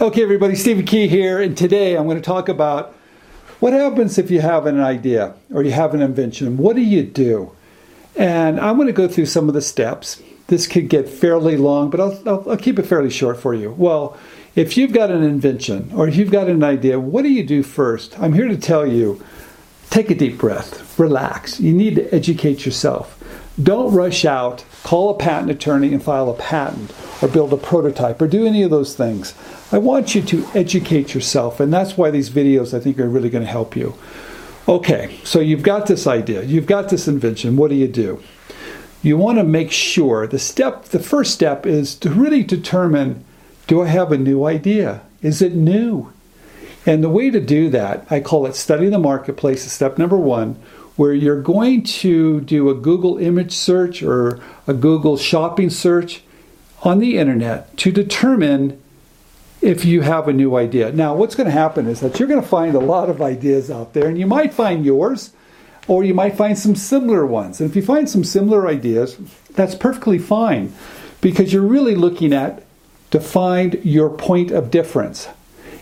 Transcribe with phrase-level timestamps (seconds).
[0.00, 2.96] Okay, everybody, Stephen Key here, and today I'm going to talk about
[3.60, 6.56] what happens if you have an idea or you have an invention.
[6.56, 7.52] What do you do?
[8.16, 10.20] And I'm going to go through some of the steps.
[10.48, 13.70] This could get fairly long, but I'll, I'll, I'll keep it fairly short for you.
[13.70, 14.18] Well,
[14.56, 17.62] if you've got an invention or if you've got an idea, what do you do
[17.62, 18.18] first?
[18.18, 19.24] I'm here to tell you
[19.90, 21.60] take a deep breath, relax.
[21.60, 23.23] You need to educate yourself.
[23.62, 28.20] Don't rush out, call a patent attorney and file a patent or build a prototype
[28.20, 29.34] or do any of those things.
[29.70, 33.30] I want you to educate yourself, and that's why these videos I think are really
[33.30, 33.94] going to help you.
[34.66, 37.56] Okay, so you've got this idea, you've got this invention.
[37.56, 38.22] What do you do?
[39.02, 43.24] You want to make sure the step, the first step is to really determine
[43.66, 45.02] do I have a new idea?
[45.22, 46.12] Is it new?
[46.86, 50.60] And the way to do that, I call it study the marketplace, step number one,
[50.96, 56.22] where you're going to do a Google image search or a Google shopping search
[56.82, 58.80] on the internet to determine
[59.60, 60.92] if you have a new idea.
[60.92, 63.70] Now, what's going to happen is that you're going to find a lot of ideas
[63.70, 65.32] out there, and you might find yours,
[65.88, 67.60] or you might find some similar ones.
[67.60, 69.16] And if you find some similar ideas,
[69.50, 70.74] that's perfectly fine
[71.20, 72.62] because you're really looking at
[73.10, 75.28] to find your point of difference.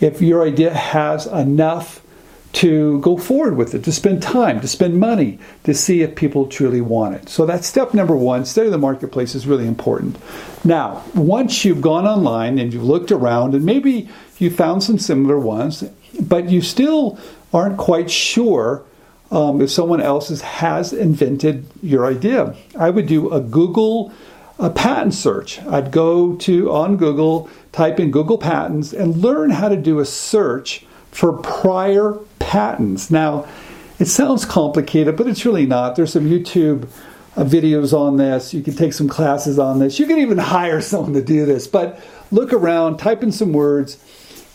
[0.00, 2.00] If your idea has enough
[2.54, 6.46] to go forward with it, to spend time, to spend money, to see if people
[6.46, 7.28] truly want it.
[7.28, 8.44] So that's step number one.
[8.44, 10.16] Study the marketplace is really important.
[10.64, 15.38] Now, once you've gone online and you've looked around, and maybe you found some similar
[15.38, 15.82] ones,
[16.20, 17.18] but you still
[17.52, 18.84] aren't quite sure
[19.32, 24.12] um, if someone else has invented your idea, I would do a Google
[24.56, 25.60] a patent search.
[25.62, 30.04] I'd go to on Google, type in Google patents, and learn how to do a
[30.04, 33.08] search for prior patents.
[33.08, 33.46] Now,
[34.00, 35.94] it sounds complicated, but it's really not.
[35.94, 36.88] There's some YouTube
[37.36, 38.52] uh, videos on this.
[38.52, 40.00] You can take some classes on this.
[40.00, 41.68] You can even hire someone to do this.
[41.68, 42.00] But
[42.32, 44.02] look around, type in some words,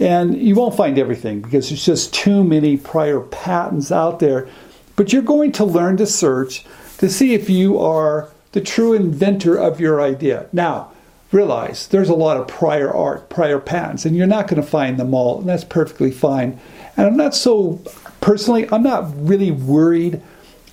[0.00, 4.48] and you won't find everything because there's just too many prior patents out there.
[4.96, 6.64] But you're going to learn to search
[6.98, 10.48] to see if you are the true inventor of your idea.
[10.52, 10.90] Now,
[11.30, 14.98] realize there's a lot of prior art, prior patents, and you're not going to find
[14.98, 16.58] them all, and that's perfectly fine.
[16.96, 17.80] And I'm not so,
[18.20, 20.22] personally, I'm not really worried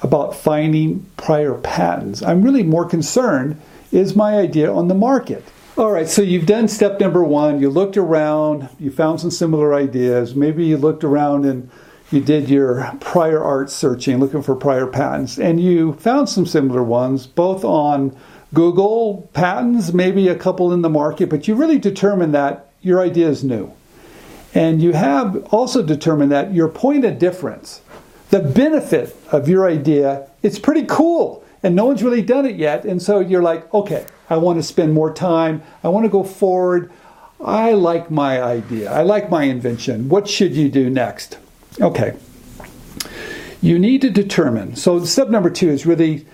[0.02, 2.22] about finding prior patents.
[2.22, 3.60] I'm really more concerned
[3.92, 5.44] is my idea on the market?
[5.78, 7.60] All right, so you've done step number one.
[7.60, 10.36] You looked around, you found some similar ideas.
[10.36, 11.70] Maybe you looked around and
[12.12, 16.84] you did your prior art searching, looking for prior patents, and you found some similar
[16.84, 18.16] ones, both on
[18.54, 23.28] Google patents, maybe a couple in the market, but you really determine that your idea
[23.28, 23.74] is new.
[24.54, 27.82] And you have also determined that your point of difference,
[28.30, 31.44] the benefit of your idea, it's pretty cool.
[31.62, 32.86] And no one's really done it yet.
[32.86, 35.64] And so you're like, okay, I want to spend more time.
[35.84, 36.92] I want to go forward.
[37.44, 38.92] I like my idea.
[38.92, 40.08] I like my invention.
[40.08, 41.38] What should you do next?
[41.82, 42.16] Okay.
[43.62, 44.76] You need to determine.
[44.76, 46.26] So step number two is really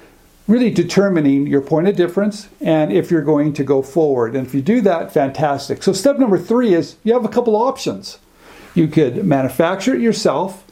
[0.48, 4.36] really determining your point of difference and if you're going to go forward.
[4.36, 5.84] And if you do that, fantastic.
[5.84, 8.20] So, step number three is you have a couple options.
[8.74, 10.66] You could manufacture it yourself,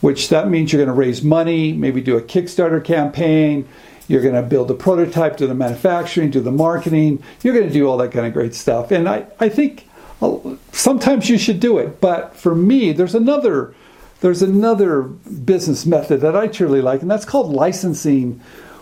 [0.00, 3.68] which that means you're going to raise money, maybe do a Kickstarter campaign.
[4.08, 7.22] You're going to build a prototype, do the manufacturing, do the marketing.
[7.42, 8.90] You're going to do all that kind of great stuff.
[8.90, 9.86] And I, I think
[10.22, 10.38] uh,
[10.72, 12.00] sometimes you should do it.
[12.00, 13.74] But for me, there's another
[14.20, 18.40] there's another business method that I truly like, and that's called licensing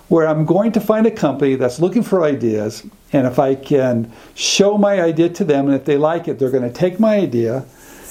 [0.08, 4.12] where I'm going to find a company that's looking for ideas, and if I can
[4.34, 7.16] show my idea to them, and if they like it, they're going to take my
[7.16, 7.64] idea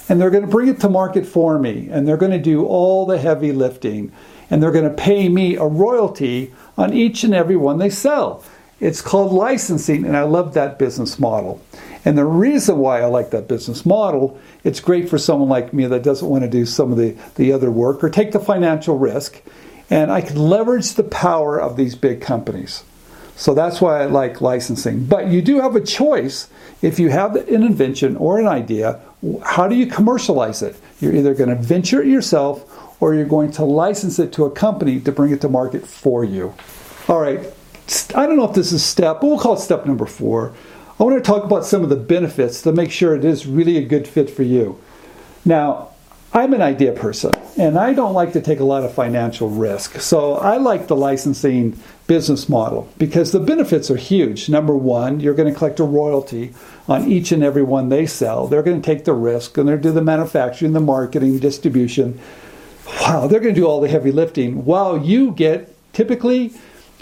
[0.07, 2.65] and they're going to bring it to market for me, and they're going to do
[2.65, 4.11] all the heavy lifting,
[4.49, 8.43] and they're going to pay me a royalty on each and every one they sell.
[8.79, 11.61] It's called licensing, and I love that business model.
[12.03, 15.87] And the reason why I like that business model, it's great for someone like me
[15.87, 18.99] that doesn't want to do some of the, the other work or take the financial
[18.99, 19.41] risk
[19.89, 22.83] and I can leverage the power of these big companies.
[23.35, 25.05] So that's why I like licensing.
[25.05, 26.47] But you do have a choice
[26.81, 28.99] if you have an invention or an idea,
[29.43, 30.79] how do you commercialize it?
[30.99, 34.51] You're either going to venture it yourself or you're going to license it to a
[34.51, 36.53] company to bring it to market for you.
[37.07, 37.39] All right,
[38.15, 40.53] I don't know if this is step, but we'll call it step number four.
[40.99, 43.77] I want to talk about some of the benefits to make sure it is really
[43.77, 44.79] a good fit for you.
[45.43, 45.89] Now,
[46.35, 50.01] I'm an idea person and I don't like to take a lot of financial risk.
[50.01, 54.49] So I like the licensing business model because the benefits are huge.
[54.49, 56.53] Number one, you're going to collect a royalty
[56.89, 58.47] on each and every one they sell.
[58.47, 62.19] They're going to take the risk and they're do the manufacturing, the marketing, distribution.
[62.99, 66.51] Wow, they're going to do all the heavy lifting while you get typically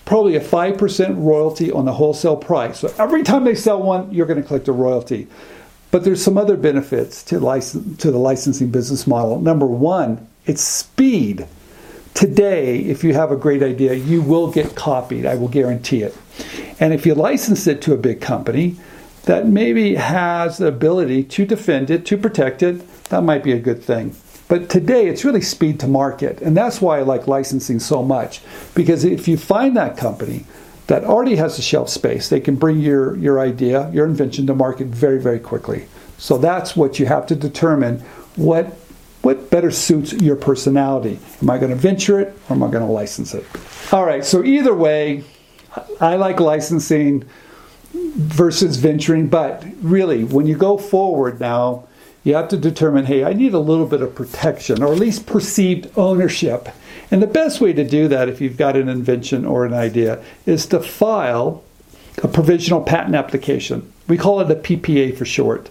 [0.06, 2.81] probably a 5% royalty on the wholesale price.
[2.81, 5.27] So every time they sell one, you're going to collect a royalty.
[5.93, 9.39] But there's some other benefits to license to the licensing business model.
[9.39, 11.47] Number one, it's speed.
[12.15, 15.27] Today, if you have a great idea, you will get copied.
[15.27, 16.17] I will guarantee it.
[16.79, 18.75] And if you license it to a big company
[19.25, 23.59] that maybe has the ability to defend it, to protect it, that might be a
[23.59, 24.15] good thing.
[24.47, 26.41] But today, it's really speed to market.
[26.41, 28.41] And that's why I like licensing so much.
[28.73, 30.45] Because if you find that company
[30.93, 34.53] that already has the shelf space, they can bring your, your idea, your invention to
[34.53, 35.87] market very, very quickly.
[36.19, 37.97] So that's what you have to determine
[38.35, 38.77] what
[39.23, 41.17] what better suits your personality.
[41.41, 43.43] Am I going to venture it or am I going to license it?
[43.91, 45.23] All right, so either way,
[45.99, 47.23] I like licensing
[47.93, 51.87] versus venturing, but really, when you go forward now,
[52.23, 55.25] you have to determine hey, I need a little bit of protection or at least
[55.25, 56.69] perceived ownership.
[57.13, 60.19] And the best way to do that, if you've got an invention or an idea,
[60.48, 61.63] is to file
[62.24, 63.94] a provisional patent application.
[64.07, 65.69] We call it a PPA for short.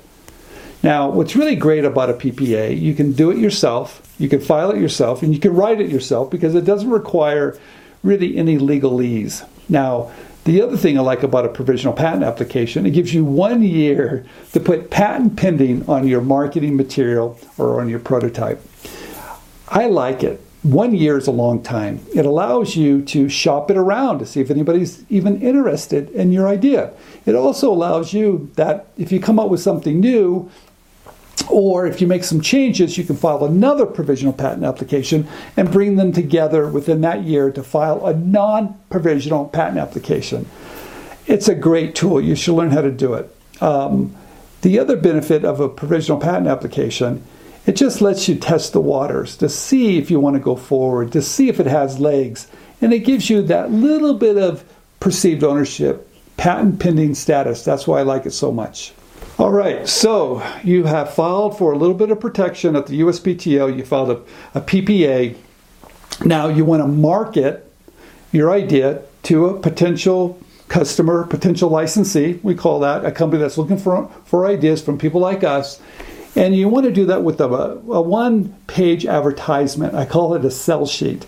[0.85, 4.71] Now, what's really great about a PPA, you can do it yourself, you can file
[4.71, 7.59] it yourself, and you can write it yourself because it doesn't require
[8.05, 9.45] really any legalese.
[9.69, 10.13] Now,
[10.45, 14.25] the other thing I like about a provisional patent application, it gives you one year
[14.53, 18.65] to put patent pending on your marketing material or on your prototype.
[19.67, 20.41] I like it.
[20.63, 22.07] One year is a long time.
[22.15, 26.47] It allows you to shop it around to see if anybody's even interested in your
[26.47, 26.93] idea.
[27.27, 30.51] It also allows you that if you come up with something new,
[31.49, 35.27] or if you make some changes, you can file another provisional patent application
[35.57, 40.49] and bring them together within that year to file a non provisional patent application.
[41.27, 42.21] It's a great tool.
[42.21, 43.35] You should learn how to do it.
[43.61, 44.15] Um,
[44.61, 47.25] the other benefit of a provisional patent application,
[47.67, 51.13] it just lets you test the waters to see if you want to go forward,
[51.13, 52.49] to see if it has legs.
[52.81, 54.65] And it gives you that little bit of
[54.99, 57.65] perceived ownership, patent pending status.
[57.65, 58.93] That's why I like it so much.
[59.39, 63.77] All right, so you have filed for a little bit of protection at the USPTO.
[63.77, 65.37] You filed a, a PPA.
[66.25, 67.73] Now you want to market
[68.33, 70.39] your idea to a potential
[70.69, 72.41] customer, potential licensee.
[72.43, 75.81] We call that a company that's looking for, for ideas from people like us.
[76.35, 79.95] And you want to do that with a, a one page advertisement.
[79.95, 81.27] I call it a sell sheet.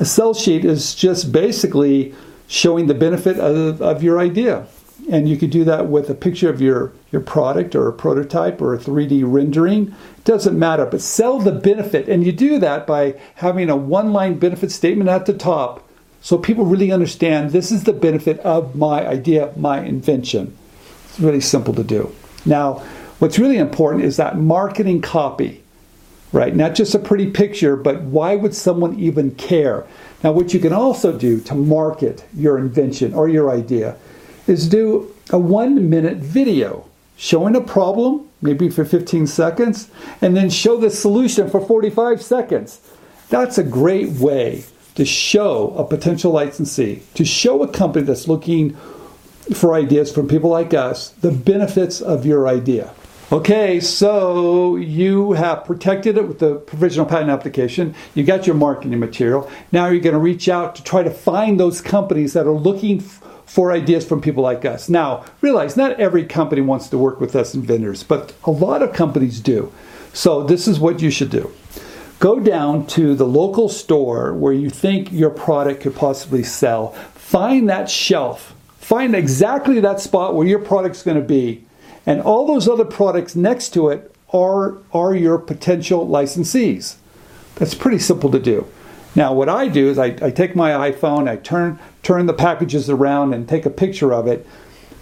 [0.00, 2.14] A sell sheet is just basically
[2.46, 4.66] showing the benefit of, of your idea
[5.10, 8.60] and you could do that with a picture of your, your product or a prototype
[8.60, 9.88] or a 3D rendering.
[10.18, 12.08] It doesn't matter, but sell the benefit.
[12.08, 15.86] And you do that by having a one line benefit statement at the top
[16.20, 20.56] so people really understand this is the benefit of my idea, my invention.
[21.04, 22.14] It's really simple to do.
[22.46, 22.82] Now,
[23.24, 25.62] what's really important is that marketing copy,
[26.30, 26.54] right?
[26.54, 29.86] Not just a pretty picture, but why would someone even care?
[30.22, 33.96] Now, what you can also do to market your invention or your idea
[34.46, 36.86] is do a one minute video
[37.16, 39.88] showing a problem, maybe for 15 seconds,
[40.20, 42.78] and then show the solution for 45 seconds.
[43.30, 44.64] That's a great way
[44.96, 48.76] to show a potential licensee, to show a company that's looking
[49.54, 52.92] for ideas from people like us, the benefits of your idea.
[53.32, 57.94] Okay, so you have protected it with the provisional patent application.
[58.14, 59.50] You got your marketing material.
[59.72, 63.00] Now you're going to reach out to try to find those companies that are looking
[63.00, 64.90] for ideas from people like us.
[64.90, 68.92] Now, realize not every company wants to work with us inventors, but a lot of
[68.92, 69.72] companies do.
[70.12, 71.50] So, this is what you should do
[72.20, 77.68] go down to the local store where you think your product could possibly sell, find
[77.70, 81.63] that shelf, find exactly that spot where your product's going to be,
[82.06, 86.96] and all those other products next to it are, are your potential licensees.
[87.56, 88.66] That's pretty simple to do.
[89.14, 92.90] Now, what I do is I, I take my iPhone, I turn, turn the packages
[92.90, 94.44] around and take a picture of it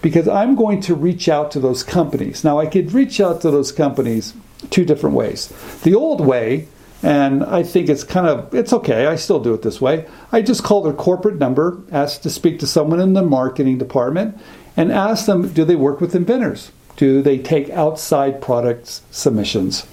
[0.02, 2.44] because I'm going to reach out to those companies.
[2.44, 4.34] Now, I could reach out to those companies
[4.70, 5.48] two different ways.
[5.82, 6.68] The old way,
[7.02, 9.06] and I think it's kind of it's okay.
[9.06, 10.06] I still do it this way.
[10.30, 14.38] I just call their corporate number, ask to speak to someone in the marketing department,
[14.76, 16.70] and ask them, do they work with inventors?
[16.96, 19.86] Do they take outside products submissions?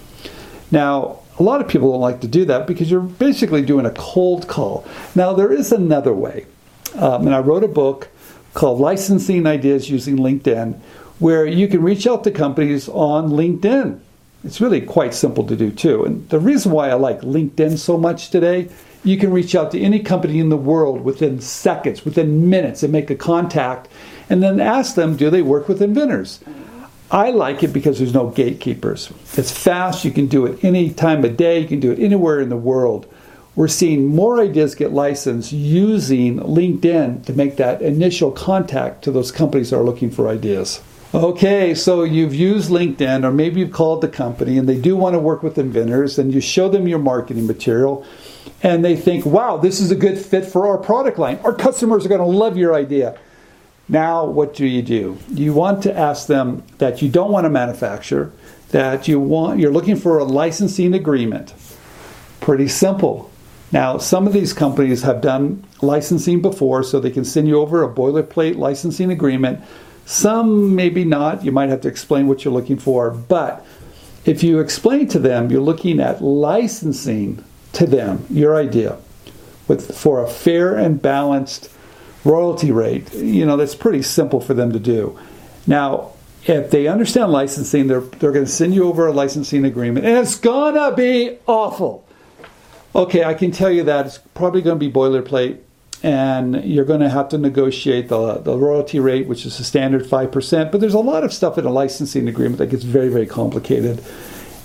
[0.72, 3.92] Now, a lot of people don't like to do that because you're basically doing a
[3.92, 4.86] cold call.
[5.16, 6.46] Now, there is another way.
[6.96, 8.10] Um, and I wrote a book
[8.54, 10.80] called Licensing Ideas Using LinkedIn,
[11.20, 14.00] where you can reach out to companies on LinkedIn.
[14.44, 16.04] It's really quite simple to do too.
[16.06, 18.70] And the reason why I like LinkedIn so much today,
[19.04, 22.92] you can reach out to any company in the world within seconds, within minutes, and
[22.92, 23.88] make a contact,
[24.30, 26.40] and then ask them, do they work with inventors?
[27.12, 29.12] I like it because there's no gatekeepers.
[29.36, 32.40] It's fast, you can do it any time of day, you can do it anywhere
[32.40, 33.12] in the world.
[33.56, 39.32] We're seeing more ideas get licensed using LinkedIn to make that initial contact to those
[39.32, 40.82] companies that are looking for ideas.
[41.12, 45.16] Okay, so you've used LinkedIn, or maybe you've called the company and they do want
[45.16, 48.06] to work with inventors, and you show them your marketing material,
[48.62, 51.40] and they think, wow, this is a good fit for our product line.
[51.44, 53.18] Our customers are going to love your idea.
[53.90, 55.18] Now, what do you do?
[55.30, 58.32] You want to ask them that you don't want to manufacture,
[58.70, 61.56] that you want you're looking for a licensing agreement.
[62.40, 63.32] Pretty simple.
[63.72, 67.84] Now, some of these companies have done licensing before, so they can send you over
[67.84, 69.64] a boilerplate licensing agreement.
[70.06, 71.44] Some maybe not.
[71.44, 73.12] You might have to explain what you're looking for.
[73.12, 73.66] But
[74.26, 77.44] if you explain to them, you're looking at licensing
[77.74, 78.98] to them your idea
[79.68, 81.70] with for a fair and balanced
[82.24, 83.14] royalty rate.
[83.14, 85.18] You know, that's pretty simple for them to do.
[85.68, 86.12] Now,
[86.46, 90.18] if they understand licensing, they're, they're going to send you over a licensing agreement, and
[90.18, 92.06] it's going to be awful.
[92.96, 95.60] Okay, I can tell you that it's probably going to be boilerplate,
[96.02, 100.04] and you're going to have to negotiate the, the royalty rate, which is a standard
[100.04, 100.72] 5%.
[100.72, 104.04] But there's a lot of stuff in a licensing agreement that gets very, very complicated.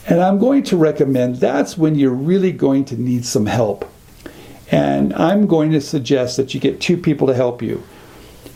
[0.07, 3.91] And I'm going to recommend that's when you're really going to need some help.
[4.71, 7.83] And I'm going to suggest that you get two people to help you.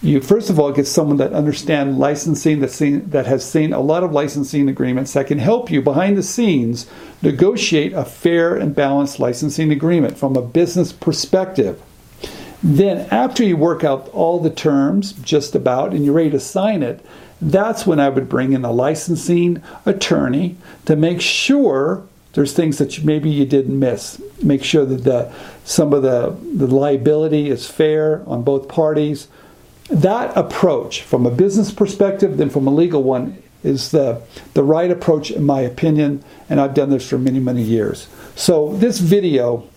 [0.01, 3.81] You first of all get someone that understands licensing that seen, that has seen a
[3.81, 6.89] lot of licensing agreements that can help you behind the scenes
[7.21, 11.83] negotiate a fair and balanced licensing agreement from a business perspective.
[12.63, 16.83] Then after you work out all the terms just about and you're ready to sign
[16.85, 17.05] it,
[17.41, 22.99] that's when I would bring in a licensing attorney to make sure there's things that
[22.99, 24.21] you, maybe you didn't miss.
[24.43, 25.33] Make sure that the,
[25.65, 29.29] some of the, the liability is fair on both parties.
[29.91, 34.23] That approach, from a business perspective, then from a legal one, is the,
[34.55, 38.07] the right approach, in my opinion, and I've done this for many, many years.
[38.37, 39.69] So, this video,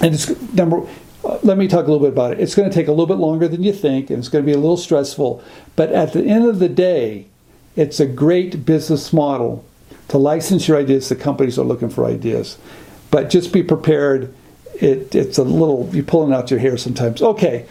[0.00, 0.86] and it's number
[1.26, 2.40] uh, let me talk a little bit about it.
[2.40, 4.46] It's going to take a little bit longer than you think, and it's going to
[4.46, 5.42] be a little stressful.
[5.74, 7.26] But at the end of the day,
[7.74, 9.64] it's a great business model
[10.08, 12.58] to license your ideas to companies are looking for ideas.
[13.10, 14.34] But just be prepared.
[14.74, 17.22] It, it's a little, you're pulling out your hair sometimes.
[17.22, 17.66] Okay,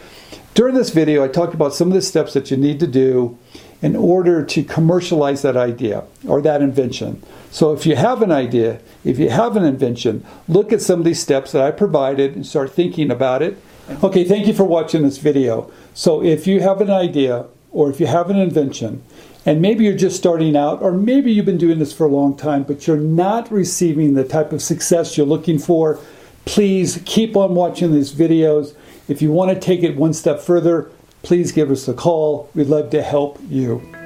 [0.53, 3.37] during this video, I talked about some of the steps that you need to do
[3.81, 7.21] in order to commercialize that idea or that invention.
[7.51, 11.05] So if you have an idea, if you have an invention, look at some of
[11.05, 13.57] these steps that I provided and start thinking about it.
[14.03, 15.69] Okay, thank you for watching this video.
[15.93, 19.03] So if you have an idea or if you have an invention,
[19.45, 22.35] and maybe you're just starting out, or maybe you've been doing this for a long
[22.37, 25.99] time, but you're not receiving the type of success you're looking for,
[26.45, 28.73] please keep on watching these videos.
[29.09, 30.89] If you want to take it one step further,
[31.21, 32.49] please give us a call.
[32.55, 34.04] We'd love to help you.